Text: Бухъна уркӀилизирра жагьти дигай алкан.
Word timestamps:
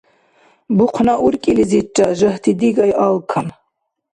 Бухъна 0.77 1.13
уркӀилизирра 1.25 2.07
жагьти 2.19 2.51
дигай 2.59 2.91
алкан. 3.05 3.47